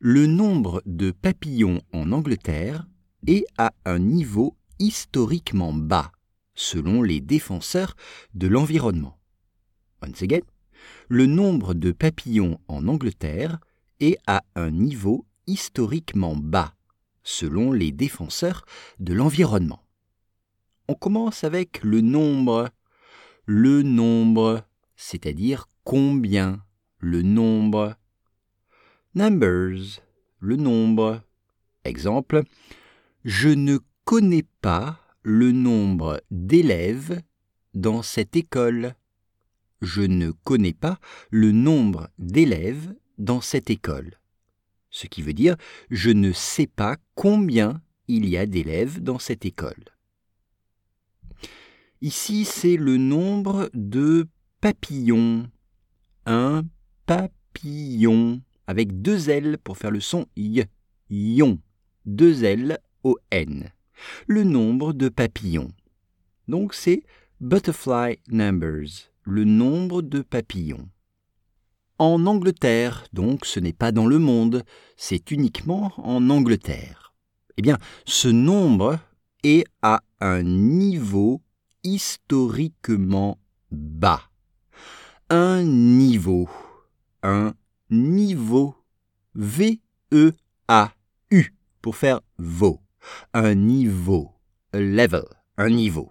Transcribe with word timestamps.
Le 0.00 0.26
nombre 0.26 0.80
de 0.86 1.10
papillons 1.10 1.82
en 1.92 2.12
Angleterre 2.12 2.86
est 3.26 3.44
à 3.56 3.72
un 3.84 3.98
niveau 3.98 4.56
historiquement 4.78 5.72
bas, 5.72 6.12
selon 6.54 7.02
les 7.02 7.20
défenseurs 7.20 7.96
de 8.32 8.46
l'environnement. 8.46 9.18
Le 11.08 11.26
nombre 11.26 11.74
de 11.74 11.90
papillons 11.90 12.60
en 12.68 12.86
Angleterre 12.86 13.58
est 13.98 14.18
à 14.28 14.44
un 14.54 14.70
niveau 14.70 15.26
historiquement 15.48 16.36
bas, 16.36 16.76
selon 17.24 17.72
les 17.72 17.90
défenseurs 17.90 18.64
de 19.00 19.14
l'environnement. 19.14 19.82
On 20.86 20.94
commence 20.94 21.42
avec 21.42 21.82
le 21.82 22.02
nombre. 22.02 22.70
Le 23.46 23.82
nombre, 23.82 24.62
c'est-à-dire 24.94 25.68
combien, 25.82 26.62
le 27.00 27.22
nombre. 27.22 27.96
Numbers, 29.18 30.00
le 30.38 30.54
nombre. 30.54 31.24
Exemple, 31.84 32.44
je 33.24 33.48
ne 33.48 33.80
connais 34.04 34.44
pas 34.60 35.00
le 35.22 35.50
nombre 35.50 36.22
d'élèves 36.30 37.20
dans 37.74 38.02
cette 38.02 38.36
école. 38.36 38.94
Je 39.82 40.02
ne 40.02 40.30
connais 40.30 40.72
pas 40.72 41.00
le 41.32 41.50
nombre 41.50 42.10
d'élèves 42.20 42.94
dans 43.18 43.40
cette 43.40 43.70
école. 43.70 44.20
Ce 44.90 45.08
qui 45.08 45.22
veut 45.22 45.34
dire 45.34 45.56
je 45.90 46.10
ne 46.10 46.30
sais 46.30 46.68
pas 46.68 46.96
combien 47.16 47.82
il 48.06 48.28
y 48.28 48.36
a 48.36 48.46
d'élèves 48.46 49.02
dans 49.02 49.18
cette 49.18 49.44
école. 49.44 49.96
Ici, 52.02 52.44
c'est 52.44 52.76
le 52.76 52.98
nombre 52.98 53.68
de 53.74 54.28
papillons. 54.60 55.50
Un 56.24 56.62
papillon 57.04 58.42
avec 58.68 59.00
deux 59.00 59.30
L 59.30 59.56
pour 59.58 59.78
faire 59.78 59.90
le 59.90 59.98
son 59.98 60.26
y. 60.36 60.62
Ion. 61.10 61.58
Deux 62.04 62.44
L 62.44 62.78
O 63.02 63.16
N. 63.32 63.72
Le 64.26 64.44
nombre 64.44 64.92
de 64.92 65.08
papillons. 65.08 65.72
Donc 66.46 66.74
c'est 66.74 67.02
butterfly 67.40 68.18
numbers, 68.28 69.10
le 69.24 69.44
nombre 69.44 70.02
de 70.02 70.20
papillons. 70.20 70.88
En 71.98 72.26
Angleterre, 72.26 73.06
donc 73.12 73.46
ce 73.46 73.58
n'est 73.58 73.72
pas 73.72 73.90
dans 73.90 74.06
le 74.06 74.18
monde, 74.18 74.62
c'est 74.96 75.30
uniquement 75.30 75.92
en 75.96 76.28
Angleterre. 76.30 77.14
Eh 77.56 77.62
bien, 77.62 77.78
ce 78.04 78.28
nombre 78.28 79.00
est 79.44 79.64
à 79.82 80.02
un 80.20 80.42
niveau 80.42 81.40
historiquement 81.84 83.38
bas. 83.70 84.22
Un 85.30 85.64
niveau. 85.64 86.48
Un 87.22 87.54
niveau. 87.90 88.74
V-E-A-U 89.34 89.84
pour 91.82 91.96
faire 91.96 92.20
veau. 92.38 92.80
Un 93.32 93.54
niveau. 93.54 94.32
A 94.72 94.80
level. 94.80 95.24
Un 95.56 95.70
niveau. 95.70 96.10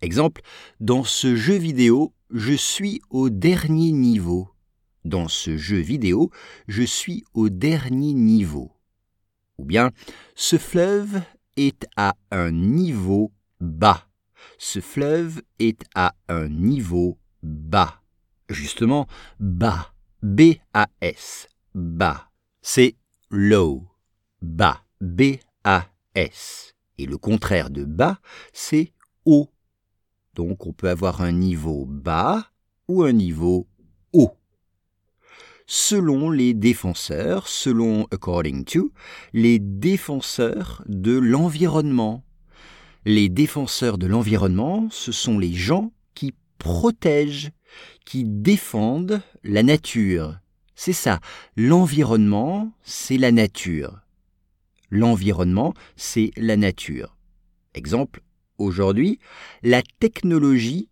Exemple, 0.00 0.42
dans 0.80 1.04
ce 1.04 1.34
jeu 1.34 1.56
vidéo, 1.56 2.14
je 2.30 2.54
suis 2.54 3.00
au 3.10 3.30
dernier 3.30 3.92
niveau. 3.92 4.50
Dans 5.04 5.28
ce 5.28 5.56
jeu 5.56 5.78
vidéo, 5.78 6.30
je 6.66 6.82
suis 6.82 7.24
au 7.34 7.48
dernier 7.48 8.12
niveau. 8.14 8.72
Ou 9.58 9.64
bien, 9.64 9.90
ce 10.34 10.56
fleuve 10.56 11.20
est 11.56 11.86
à 11.96 12.14
un 12.30 12.52
niveau 12.52 13.32
bas. 13.60 14.08
Ce 14.58 14.80
fleuve 14.80 15.42
est 15.58 15.84
à 15.94 16.14
un 16.28 16.48
niveau 16.48 17.18
bas. 17.42 18.02
Justement, 18.48 19.06
bas. 19.40 19.92
B-A-S. 20.22 21.48
Bas. 21.74 22.30
C'est 22.60 22.96
low. 23.30 23.86
Bas. 24.42 24.82
B-A-S. 25.00 26.74
Et 26.98 27.06
le 27.06 27.18
contraire 27.18 27.70
de 27.70 27.84
bas, 27.84 28.18
c'est 28.52 28.92
haut. 29.24 29.48
Donc 30.34 30.66
on 30.66 30.72
peut 30.72 30.88
avoir 30.88 31.20
un 31.20 31.30
niveau 31.30 31.84
bas 31.86 32.50
ou 32.88 33.04
un 33.04 33.12
niveau 33.12 33.68
haut. 34.12 34.36
Selon 35.66 36.30
les 36.30 36.54
défenseurs, 36.54 37.46
selon 37.46 38.08
according 38.10 38.64
to, 38.64 38.90
les 39.32 39.60
défenseurs 39.60 40.82
de 40.86 41.16
l'environnement. 41.16 42.24
Les 43.04 43.28
défenseurs 43.28 43.98
de 43.98 44.06
l'environnement, 44.08 44.88
ce 44.90 45.12
sont 45.12 45.38
les 45.38 45.52
gens 45.52 45.92
qui 46.14 46.34
protègent, 46.58 47.50
qui 48.04 48.24
défendent 48.24 49.22
la 49.44 49.62
nature. 49.62 50.38
C'est 50.74 50.92
ça, 50.92 51.20
l'environnement, 51.56 52.72
c'est 52.82 53.18
la 53.18 53.32
nature. 53.32 54.00
L'environnement, 54.90 55.74
c'est 55.96 56.30
la 56.36 56.56
nature. 56.56 57.16
Exemple, 57.74 58.22
aujourd'hui, 58.56 59.18
la 59.62 59.82
technologie 60.00 60.88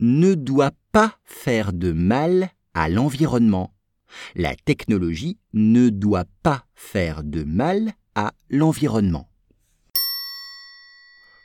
ne 0.00 0.34
doit 0.34 0.72
pas 0.92 1.18
faire 1.24 1.72
de 1.72 1.92
mal 1.92 2.50
à 2.74 2.88
l'environnement. 2.88 3.74
La 4.34 4.56
technologie 4.56 5.38
ne 5.52 5.88
doit 5.88 6.26
pas 6.42 6.64
faire 6.74 7.22
de 7.22 7.44
mal 7.44 7.92
à 8.14 8.32
l'environnement. 8.48 9.28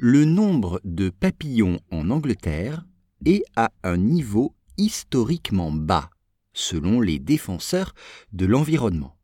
Le 0.00 0.24
nombre 0.24 0.80
de 0.84 1.10
papillons 1.10 1.80
en 1.90 2.10
Angleterre 2.10 2.87
est 3.24 3.42
à 3.56 3.70
un 3.82 3.96
niveau 3.96 4.54
historiquement 4.76 5.72
bas, 5.72 6.10
selon 6.52 7.00
les 7.00 7.18
défenseurs 7.18 7.94
de 8.32 8.46
l'environnement. 8.46 9.17